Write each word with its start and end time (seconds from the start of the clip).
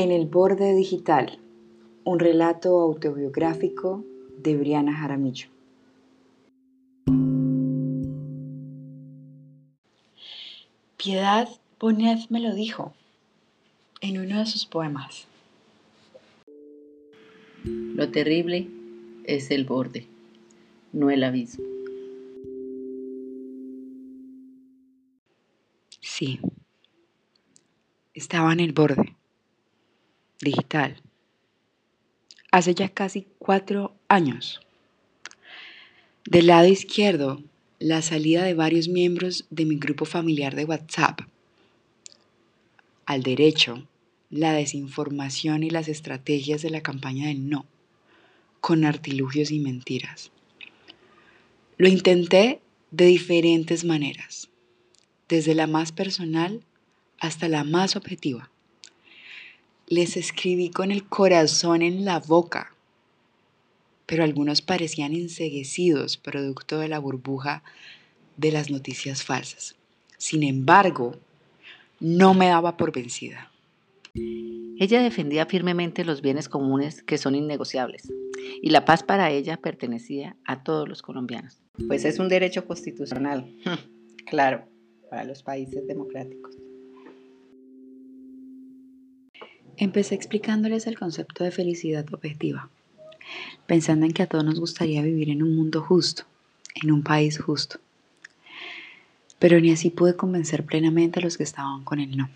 En 0.00 0.12
el 0.12 0.26
borde 0.26 0.76
digital, 0.76 1.40
un 2.04 2.20
relato 2.20 2.78
autobiográfico 2.78 4.04
de 4.40 4.56
Briana 4.56 4.92
Jaramillo. 4.94 5.48
Piedad 10.96 11.48
Bonet 11.80 12.30
me 12.30 12.38
lo 12.38 12.54
dijo 12.54 12.92
en 14.00 14.20
uno 14.20 14.38
de 14.38 14.46
sus 14.46 14.66
poemas. 14.66 15.26
Lo 17.64 18.08
terrible 18.12 18.68
es 19.24 19.50
el 19.50 19.64
borde, 19.64 20.06
no 20.92 21.10
el 21.10 21.24
abismo. 21.24 21.64
Sí, 26.00 26.38
estaba 28.14 28.52
en 28.52 28.60
el 28.60 28.72
borde 28.72 29.17
digital 30.40 31.02
hace 32.50 32.74
ya 32.74 32.88
casi 32.88 33.26
cuatro 33.38 33.94
años. 34.08 34.60
Del 36.24 36.46
lado 36.46 36.66
izquierdo, 36.66 37.42
la 37.78 38.02
salida 38.02 38.42
de 38.44 38.54
varios 38.54 38.88
miembros 38.88 39.46
de 39.50 39.64
mi 39.64 39.76
grupo 39.76 40.04
familiar 40.04 40.54
de 40.56 40.64
WhatsApp. 40.64 41.20
Al 43.06 43.22
derecho, 43.22 43.86
la 44.30 44.52
desinformación 44.52 45.62
y 45.62 45.70
las 45.70 45.88
estrategias 45.88 46.60
de 46.62 46.70
la 46.70 46.82
campaña 46.82 47.28
del 47.28 47.48
no, 47.48 47.66
con 48.60 48.84
artilugios 48.84 49.50
y 49.50 49.58
mentiras. 49.60 50.30
Lo 51.78 51.88
intenté 51.88 52.60
de 52.90 53.06
diferentes 53.06 53.84
maneras, 53.84 54.48
desde 55.28 55.54
la 55.54 55.66
más 55.66 55.92
personal 55.92 56.62
hasta 57.20 57.48
la 57.48 57.64
más 57.64 57.96
objetiva. 57.96 58.50
Les 59.90 60.18
escribí 60.18 60.68
con 60.68 60.90
el 60.90 61.08
corazón 61.08 61.80
en 61.80 62.04
la 62.04 62.18
boca, 62.18 62.74
pero 64.04 64.22
algunos 64.22 64.60
parecían 64.60 65.14
enseguecidos 65.14 66.18
producto 66.18 66.78
de 66.78 66.88
la 66.88 66.98
burbuja 66.98 67.62
de 68.36 68.52
las 68.52 68.70
noticias 68.70 69.24
falsas. 69.24 69.76
Sin 70.18 70.42
embargo, 70.42 71.16
no 72.00 72.34
me 72.34 72.48
daba 72.48 72.76
por 72.76 72.92
vencida. 72.92 73.50
Ella 74.14 75.02
defendía 75.02 75.46
firmemente 75.46 76.04
los 76.04 76.20
bienes 76.20 76.50
comunes 76.50 77.02
que 77.02 77.16
son 77.16 77.34
innegociables 77.34 78.12
y 78.60 78.68
la 78.68 78.84
paz 78.84 79.02
para 79.02 79.30
ella 79.30 79.56
pertenecía 79.56 80.36
a 80.44 80.62
todos 80.62 80.86
los 80.86 81.00
colombianos. 81.00 81.62
Pues 81.86 82.04
es 82.04 82.18
un 82.18 82.28
derecho 82.28 82.66
constitucional, 82.66 83.50
claro, 84.26 84.68
para 85.08 85.24
los 85.24 85.42
países 85.42 85.86
democráticos. 85.86 86.56
Empecé 89.80 90.16
explicándoles 90.16 90.88
el 90.88 90.98
concepto 90.98 91.44
de 91.44 91.52
felicidad 91.52 92.04
objetiva, 92.12 92.68
pensando 93.68 94.06
en 94.06 94.12
que 94.12 94.24
a 94.24 94.26
todos 94.26 94.44
nos 94.44 94.58
gustaría 94.58 95.02
vivir 95.02 95.30
en 95.30 95.40
un 95.40 95.54
mundo 95.54 95.82
justo, 95.82 96.24
en 96.74 96.90
un 96.90 97.04
país 97.04 97.38
justo. 97.38 97.78
Pero 99.38 99.60
ni 99.60 99.70
así 99.70 99.90
pude 99.90 100.16
convencer 100.16 100.64
plenamente 100.64 101.20
a 101.20 101.22
los 101.22 101.36
que 101.36 101.44
estaban 101.44 101.84
con 101.84 102.00
el 102.00 102.16
no. 102.16 102.28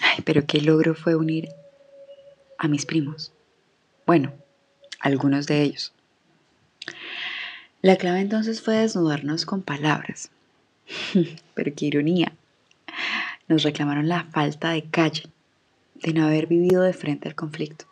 Ay, 0.00 0.22
pero 0.24 0.46
qué 0.46 0.62
logro 0.62 0.94
fue 0.94 1.16
unir 1.16 1.50
a 2.56 2.66
mis 2.66 2.86
primos. 2.86 3.30
Bueno, 4.06 4.32
algunos 5.00 5.46
de 5.46 5.64
ellos. 5.64 5.92
La 7.82 7.96
clave 7.96 8.20
entonces 8.20 8.62
fue 8.62 8.76
desnudarnos 8.76 9.44
con 9.44 9.60
palabras. 9.60 10.30
pero 11.54 11.74
qué 11.76 11.84
ironía. 11.84 12.32
Nos 13.48 13.64
reclamaron 13.64 14.08
la 14.08 14.24
falta 14.24 14.70
de 14.70 14.84
calle 14.84 15.24
de 16.02 16.12
no 16.12 16.26
haber 16.26 16.46
vivido 16.46 16.82
de 16.82 16.92
frente 16.92 17.28
al 17.28 17.34
conflicto. 17.34 17.86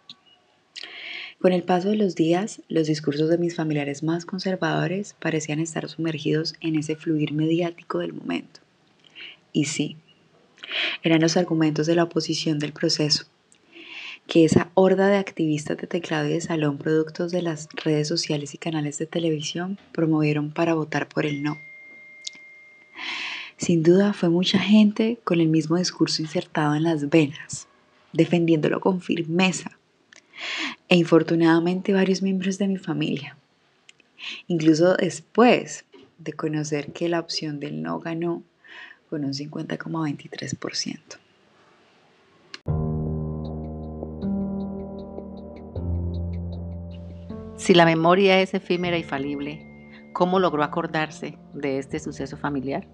Con 1.40 1.52
el 1.52 1.62
paso 1.62 1.90
de 1.90 1.96
los 1.96 2.14
días, 2.14 2.62
los 2.68 2.86
discursos 2.86 3.28
de 3.28 3.36
mis 3.36 3.54
familiares 3.54 4.02
más 4.02 4.24
conservadores 4.24 5.14
parecían 5.20 5.60
estar 5.60 5.88
sumergidos 5.88 6.54
en 6.60 6.74
ese 6.74 6.96
fluir 6.96 7.32
mediático 7.32 7.98
del 7.98 8.14
momento. 8.14 8.60
Y 9.52 9.66
sí, 9.66 9.98
eran 11.02 11.20
los 11.20 11.36
argumentos 11.36 11.86
de 11.86 11.96
la 11.96 12.04
oposición 12.04 12.58
del 12.58 12.72
proceso, 12.72 13.26
que 14.26 14.44
esa 14.44 14.70
horda 14.74 15.08
de 15.08 15.18
activistas 15.18 15.76
de 15.76 15.86
teclado 15.86 16.28
y 16.28 16.32
de 16.32 16.40
salón 16.40 16.78
productos 16.78 17.30
de 17.30 17.42
las 17.42 17.68
redes 17.84 18.08
sociales 18.08 18.54
y 18.54 18.58
canales 18.58 18.96
de 18.98 19.06
televisión 19.06 19.78
promovieron 19.92 20.50
para 20.50 20.74
votar 20.74 21.08
por 21.08 21.26
el 21.26 21.42
no. 21.42 21.58
Sin 23.56 23.82
duda 23.82 24.12
fue 24.14 24.30
mucha 24.30 24.58
gente 24.58 25.18
con 25.24 25.40
el 25.40 25.48
mismo 25.48 25.76
discurso 25.76 26.22
insertado 26.22 26.74
en 26.74 26.84
las 26.84 27.08
venas, 27.10 27.68
defendiéndolo 28.14 28.80
con 28.80 29.00
firmeza. 29.00 29.78
E 30.88 30.96
infortunadamente 30.96 31.92
varios 31.92 32.22
miembros 32.22 32.58
de 32.58 32.68
mi 32.68 32.78
familia. 32.78 33.36
Incluso 34.46 34.94
después 34.94 35.84
de 36.18 36.32
conocer 36.32 36.92
que 36.92 37.08
la 37.08 37.20
opción 37.20 37.60
del 37.60 37.82
no 37.82 38.00
ganó 38.00 38.42
con 39.10 39.24
un 39.24 39.32
50,23%. 39.32 41.18
Si 47.56 47.74
la 47.74 47.84
memoria 47.84 48.40
es 48.40 48.52
efímera 48.54 48.98
y 48.98 49.02
falible, 49.02 50.10
¿cómo 50.12 50.38
logró 50.38 50.62
acordarse 50.62 51.38
de 51.54 51.78
este 51.78 51.98
suceso 51.98 52.36
familiar? 52.36 52.86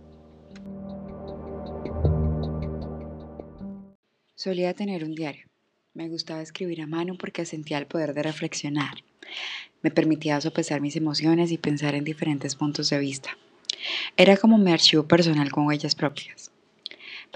Solía 4.43 4.73
tener 4.73 5.05
un 5.05 5.15
diario. 5.15 5.45
Me 5.93 6.09
gustaba 6.09 6.41
escribir 6.41 6.81
a 6.81 6.87
mano 6.87 7.15
porque 7.19 7.45
sentía 7.45 7.77
el 7.77 7.85
poder 7.85 8.15
de 8.15 8.23
reflexionar. 8.23 9.05
Me 9.83 9.91
permitía 9.91 10.41
sopesar 10.41 10.81
mis 10.81 10.97
emociones 10.97 11.53
y 11.53 11.59
pensar 11.59 11.95
en 11.95 12.05
diferentes 12.05 12.57
puntos 12.57 12.89
de 12.89 12.99
vista. 12.99 13.37
Era 14.17 14.39
como 14.39 14.57
mi 14.57 14.73
archivo 14.73 15.03
personal 15.03 15.53
con 15.53 15.67
huellas 15.67 15.95
propias. 15.95 16.53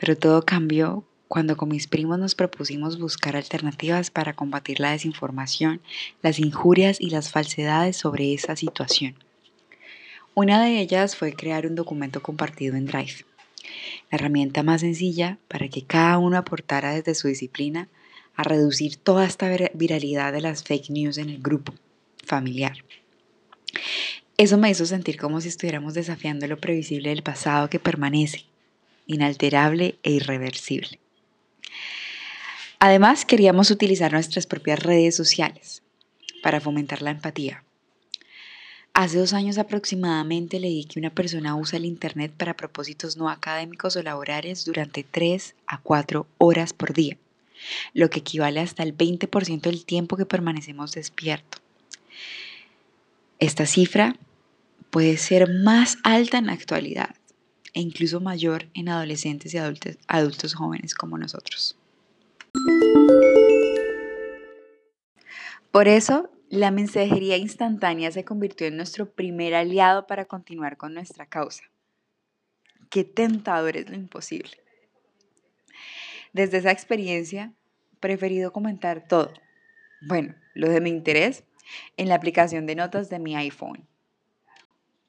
Pero 0.01 0.17
todo 0.17 0.47
cambió 0.47 1.05
cuando 1.29 1.59
con 1.59 1.69
mis 1.69 1.89
primos 1.89 2.19
nos 2.19 2.35
propusimos 2.35 2.99
buscar 2.99 3.37
alternativas 3.37 4.11
para 4.11 4.33
combatir 4.33 4.81
la 4.81 4.93
desinformación, 4.93 5.83
las 6.23 6.39
injurias 6.39 7.03
y 7.03 7.11
las 7.11 7.31
falsedades 7.31 7.99
sobre 7.99 8.33
esa 8.33 8.57
situación. 8.57 9.15
Una 10.33 10.65
de 10.65 10.81
ellas 10.81 11.17
fue 11.17 11.35
crear 11.35 11.67
un 11.67 11.75
documento 11.75 12.23
compartido 12.23 12.77
en 12.77 12.87
Drive 12.87 13.27
la 14.11 14.17
herramienta 14.17 14.63
más 14.63 14.81
sencilla 14.81 15.39
para 15.49 15.69
que 15.69 15.83
cada 15.83 16.19
uno 16.19 16.37
aportara 16.37 16.95
desde 16.95 17.15
su 17.15 17.29
disciplina 17.29 17.89
a 18.37 18.43
reducir 18.43 18.97
toda 18.97 19.27
esta 19.27 19.49
viralidad 19.75 20.33
de 20.33 20.41
las 20.41 20.65
fake 20.65 20.91
news 20.91 21.19
en 21.19 21.31
el 21.31 21.41
grupo 21.41 21.75
familiar. 22.25 22.85
Eso 24.37 24.59
me 24.59 24.71
hizo 24.71 24.85
sentir 24.87 25.17
como 25.17 25.41
si 25.41 25.49
estuviéramos 25.49 25.95
desafiando 25.95 26.47
lo 26.47 26.59
previsible 26.59 27.11
del 27.11 27.23
pasado 27.23 27.71
que 27.71 27.79
permanece, 27.79 28.47
inalterable 29.07 29.99
e 30.03 30.11
irreversible. 30.11 30.99
Además, 32.81 33.25
queríamos 33.25 33.71
utilizar 33.71 34.13
nuestras 34.13 34.47
propias 34.47 34.83
redes 34.83 35.15
sociales 35.15 35.83
para 36.43 36.61
fomentar 36.61 37.01
la 37.01 37.13
empatía, 37.13 37.65
Hace 38.97 39.19
dos 39.19 39.33
años 39.33 39.59
aproximadamente 39.59 40.61
leí 40.61 40.85
que 40.85 41.01
una 41.01 41.11
persona 41.11 41.57
usa 41.57 41.79
el 41.79 41.85
Internet 41.85 42.33
para 42.37 42.57
propósitos 42.57 43.17
no 43.17 43.29
académicos 43.29 43.97
o 43.97 44.03
laborales 44.05 44.65
durante 44.65 45.03
3 45.03 45.57
a 45.67 45.81
4 45.81 46.29
horas 46.39 46.73
por 46.73 46.93
día, 46.93 47.19
lo 47.93 48.09
que 48.09 48.21
equivale 48.21 48.61
hasta 48.61 48.85
el 48.85 48.97
20% 48.97 49.63
del 49.63 49.85
tiempo 49.85 50.17
que 50.17 50.27
permanecemos 50.27 50.93
despiertos. 50.93 51.61
Esta 53.41 53.67
cifra 53.67 54.17
puede 54.91 55.17
ser 55.17 55.53
más 55.53 55.99
alta 56.05 56.39
en 56.39 56.47
la 56.47 56.53
actualidad 56.53 57.17
e 57.73 57.81
incluso 57.81 58.21
mayor 58.21 58.69
en 58.75 58.89
adolescentes 58.89 59.53
y 59.55 59.59
adultos, 59.59 59.99
adultos 60.07 60.55
jóvenes 60.55 60.95
como 60.95 61.19
nosotros. 61.19 61.77
Por 65.73 65.89
eso 65.89 66.31
la 66.55 66.71
mensajería 66.71 67.37
instantánea 67.37 68.13
se 68.13 68.25
convirtió 68.25 68.69
en 68.69 68.77
nuestro 68.77 69.11
primer 69.11 69.57
aliado 69.57 70.07
para 70.07 70.27
continuar 70.27 70.77
con 70.77 70.95
nuestra 70.95 71.27
causa. 71.27 71.65
Qué 72.91 73.03
tentador 73.03 73.77
es 73.77 73.91
lo 73.91 73.97
imposible. 73.97 74.53
Desde 76.33 76.59
esa 76.59 76.71
experiencia, 76.71 77.53
preferido 77.99 78.53
comentar 78.53 79.09
todo, 79.09 79.33
bueno, 80.07 80.37
lo 80.55 80.69
de 80.69 80.81
mi 80.81 80.91
interés, 80.91 81.43
en 81.97 82.09
la 82.09 82.15
aplicación 82.15 82.67
de 82.67 82.77
notas 82.77 83.11
de 83.11 83.19
mi 83.19 83.35
iPhone. 83.35 83.89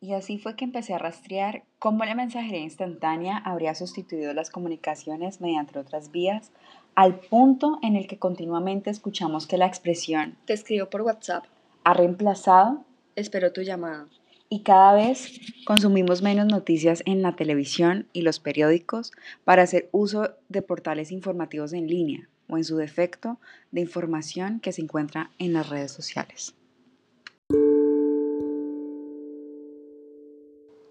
Y 0.01 0.13
así 0.13 0.39
fue 0.39 0.55
que 0.55 0.65
empecé 0.65 0.95
a 0.95 0.99
rastrear 0.99 1.63
cómo 1.77 2.05
la 2.05 2.15
mensajería 2.15 2.59
instantánea 2.59 3.37
habría 3.37 3.75
sustituido 3.75 4.33
las 4.33 4.49
comunicaciones 4.49 5.41
mediante 5.41 5.77
otras 5.77 6.11
vías 6.11 6.51
al 6.95 7.19
punto 7.19 7.77
en 7.81 7.95
el 7.95 8.07
que 8.07 8.17
continuamente 8.17 8.89
escuchamos 8.89 9.47
que 9.47 9.57
la 9.57 9.67
expresión 9.67 10.37
te 10.45 10.53
escribo 10.53 10.89
por 10.89 11.01
WhatsApp. 11.01 11.43
ha 11.83 11.93
reemplazado 11.93 12.83
espero 13.15 13.51
tu 13.51 13.61
llamada. 13.61 14.07
y 14.47 14.61
cada 14.61 14.93
vez 14.93 15.39
consumimos 15.65 16.21
menos 16.21 16.45
noticias 16.45 17.01
en 17.05 17.21
la 17.21 17.35
televisión 17.35 18.07
y 18.13 18.21
los 18.21 18.39
periódicos 18.39 19.11
para 19.43 19.63
hacer 19.63 19.89
uso 19.91 20.31
de 20.49 20.61
portales 20.61 21.11
informativos 21.11 21.73
en 21.73 21.87
línea, 21.87 22.29
o 22.47 22.57
en 22.57 22.63
su 22.63 22.77
defecto 22.77 23.39
de 23.71 23.81
información 23.81 24.59
que 24.59 24.71
se 24.71 24.81
encuentra 24.81 25.31
en 25.39 25.53
las 25.53 25.69
redes 25.69 25.91
sociales. 25.91 26.55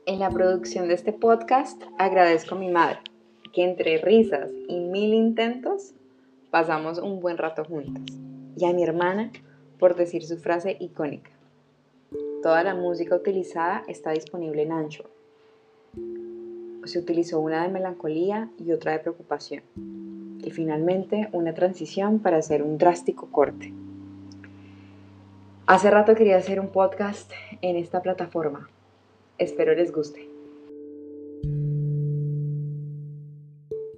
En 0.07 0.19
la 0.19 0.31
producción 0.31 0.89
de 0.89 0.95
este 0.95 1.13
podcast 1.13 1.81
agradezco 1.97 2.57
a 2.57 2.59
mi 2.59 2.69
madre, 2.69 2.99
que 3.55 3.65
entre 3.65 3.99
risas 3.99 4.51
y 4.69 4.81
mil 4.81 5.15
intentos 5.15 5.95
pasamos 6.51 6.99
un 6.99 7.21
buen 7.21 7.39
rato 7.39 7.65
juntas, 7.65 8.05
y 8.57 8.65
a 8.65 8.73
mi 8.73 8.83
hermana 8.83 9.31
por 9.79 9.97
decir 9.97 10.25
su 10.25 10.37
frase 10.39 10.77
icónica. 10.81 11.31
Toda 12.43 12.63
la 12.63 12.75
música 12.75 13.15
utilizada 13.15 13.85
está 13.89 14.11
disponible 14.11 14.63
en 14.63 14.73
Ancho. 14.73 15.05
Se 16.85 16.99
utilizó 16.99 17.41
una 17.41 17.63
de 17.63 17.73
melancolía 17.73 18.51
y 18.59 18.73
otra 18.73 18.93
de 18.93 18.99
preocupación. 18.99 19.63
Y 20.43 20.51
finalmente 20.51 21.29
una 21.33 21.55
transición 21.55 22.19
para 22.19 22.37
hacer 22.37 22.63
un 22.63 22.77
drástico 22.77 23.31
corte. 23.31 23.73
Hace 25.67 25.91
rato 25.91 26.15
quería 26.15 26.37
hacer 26.37 26.61
un 26.61 26.69
podcast 26.69 27.33
en 27.63 27.77
esta 27.77 28.03
plataforma. 28.03 28.69
Espero 29.39 29.75
les 29.75 29.91
guste. 29.91 30.34